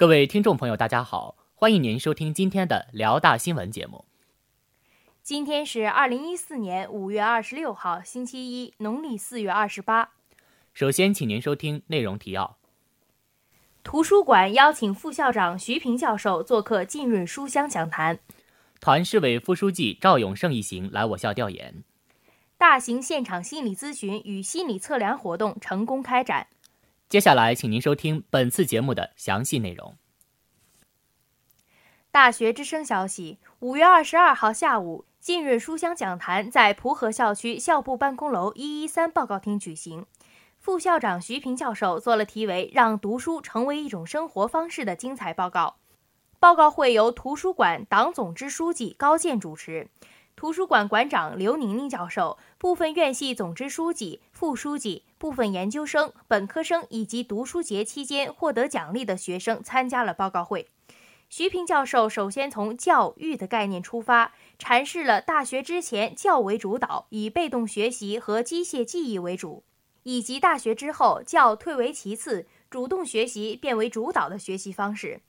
[0.00, 4.06] 各位听众朋友，大家好，欢迎您收听今天的辽大新闻节目。
[5.22, 10.12] 今天是二零一四年五月二十六号，星期一，农历四月二十八。
[10.72, 12.56] 首先，请您收听内容提要。
[13.82, 18.20] 图书馆邀请副校长徐平教授做客浸润书香讲坛。
[18.80, 21.84] 团市委副书记赵永胜一行来我校调研。
[22.56, 26.46] 大型现场心理咨询与心理测量活动成功开展。
[27.10, 29.96] 接下来，请您收听本次节目的详细内容。
[32.12, 40.06] 大学之声消息：五月二十二号下午，浸润书香讲坛在蒲河校区校部办公楼一一三报告厅举行。
[40.56, 45.78] 副校长徐平教授做了题为“让读书成为一种生活方式”的精彩报告。
[46.38, 49.88] 报告会由图书馆党总支书记高健主持，
[50.40, 60.68] 图书馆馆长刘宁宁教授、部分院系总支书记、副书记、部分研究生、本科生以及读书节期间获得奖励的学生参加了报告会。
[61.28, 69.62] 徐平教授首先从教育的概念出发，阐释了大学之前教为主导，以被动学习和机械记忆为主。
[70.04, 75.20] 以及大学之后，教退为其次，主动学习变为主导的学习方式。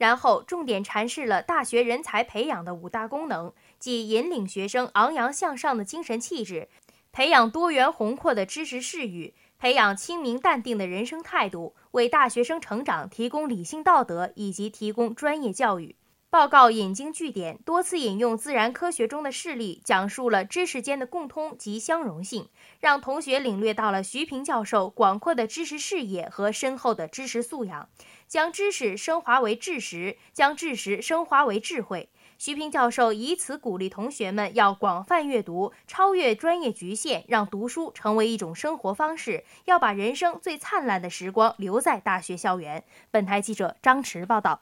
[0.00, 6.70] 然后重点阐释了大学人才培养的五大功能，即引领学生昂扬向上的精神气质，
[7.12, 15.96] 培养多元宏阔的知识视域，培养清明淡定的人生态度，为大学生成长提供理性道德以及提供专业教育。
[16.30, 27.88] 报告引经据典，多次引用自然科学中的事例，讲述了知识间的共通及相容性，让同学领略到了徐平教授广阔的知识视野和深厚的知识素养，
[28.30, 32.08] 将知识升华为知识，将知识升华为智慧。
[32.38, 42.84] 徐平教授以此鼓励同学们要广泛阅读，超越专业局限，让读书成为一种生活方式，要把人生最灿烂的时光留在大学校园。
[43.10, 44.60] 本台记者张驰报道。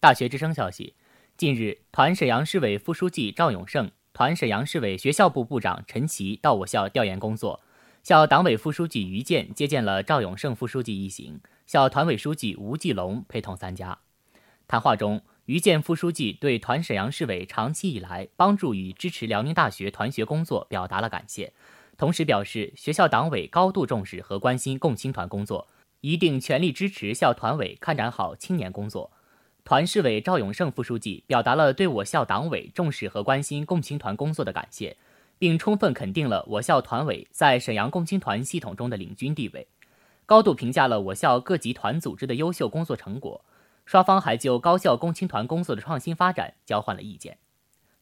[0.00, 0.94] 大学之声消息，
[1.36, 7.60] 近日，团沈阳市委副书记赵永胜、团沈阳市委学校部部长陈奇到我校调研工作。
[8.02, 13.96] 校党委副书记于健接见了赵永胜副书记一行，校团委书记吴继龙陪同参加。
[14.66, 21.52] 谈话中，于健副书记对团沈阳市委长期以来帮助与支持辽宁大学团学工作表达了感谢，
[21.96, 25.68] 同时表示学校党委高度重视和关心共青团工作，
[26.00, 29.12] 一定全力支持校团委开展好青年工作。
[29.62, 34.96] 团市委赵永胜副书记表达了对我校党委重视和关心共青团工作的感谢，
[35.42, 39.66] 并充分肯定了我校团委在沈阳共青团系统中的领军地位，
[40.24, 43.44] 高度评价了我校各级团组织的优秀工作成果。
[43.84, 47.38] 双方还就高校共青团工作的创新发展交换了意见。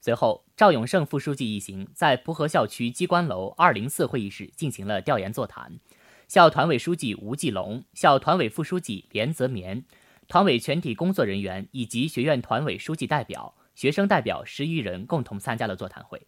[0.02, 5.80] 随后，赵永胜副书记一行在蒲河校区机关楼二零四会议室进行了调研座谈，
[6.28, 9.82] 校团委书记吴继龙、校团委副书记连泽绵。
[10.28, 16.20] 团委全体工作人员以及学院团委书记代表、学生代表十余人共同参加了座谈会。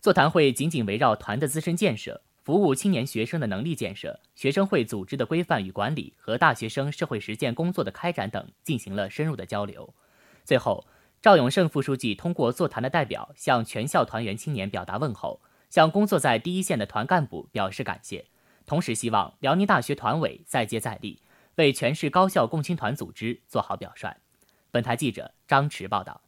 [0.00, 9.92] 座谈会紧紧围绕团的自身建设、服务青年学生的能力建设、学生会组织的规范与管理和大学生社会实践工作的开展等进行了深入的交流。
[10.42, 10.86] 最后，
[11.20, 18.24] 赵永胜副书记通过座谈的代表向全校团员青年表达问候，向工作在第一线的团干部表示感谢，
[18.64, 21.20] 同时希望辽宁大学团委再接再厉。
[21.56, 24.16] 为全市高校共青团组织做好表率。
[24.70, 26.22] 本台记者张驰报道。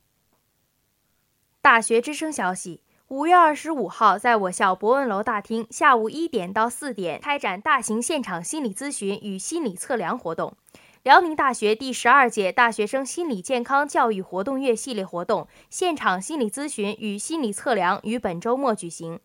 [1.63, 10.55] 大学之声消息：五月二十五号，在我校博文楼大厅，下午一点到四点开展大型现场心理咨询与心理测量活动。
[11.03, 19.21] 辽宁大学第十二届大学生心理健康教育活动月系列活动现场心理咨询与心理测量于本周末举行。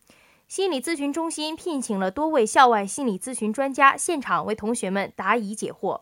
[0.49, 6.01] 心理咨询中心聘请了多位校外心理咨询专家，现场为同学们答疑解惑。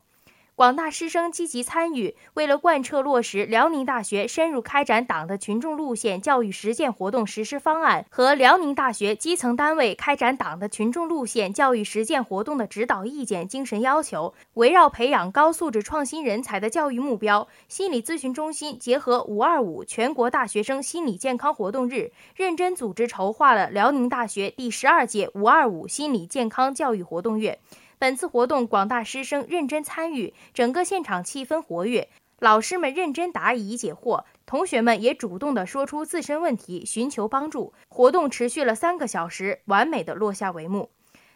[0.55, 27.59] 广大师生积极参与，为了贯彻落实辽宁大学深入开展党的群众路线教育实践活动实施方案和辽宁大学基层单位开展党的群众路线教育实践活动的指导意见精神要求，围绕培养高素质创新人才的教育目标，心理咨询中心结合“五二五”全国大学生心理健康活动日，认真组织筹划了辽宁大学第十二届“五二五”心理健康教育活动月。
[27.97, 32.09] 本次活动，广大师生认真参与，整个现场气氛活跃，
[32.39, 37.73] 老师们认真答疑解惑，同学们也主动地说出自身问题，寻求帮助。
[37.87, 40.89] 活动持续了三个小时，完美的落下帷幕。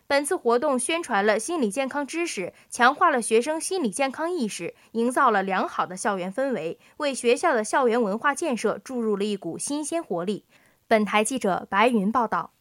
[0.06, 10.46] 本次活动宣传了心理健康知识，强化了学生心理健康意识，营造了良好的校园氛围，为学校的校园文化建设注入了一股新鲜活力。
[10.88, 12.52] 本台记者白云报道。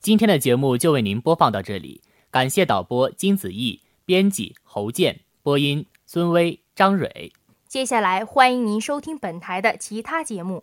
[0.00, 2.00] 今天的节目就为您播放到这里。
[2.30, 4.30] 感谢导播金子毅，编。
[4.30, 7.32] 辑侯健，播音孙威、张蕊。
[7.66, 10.62] 接下来欢迎您收听本台的其他节目。